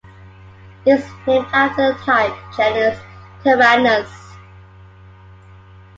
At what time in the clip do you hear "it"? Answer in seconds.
0.83-0.93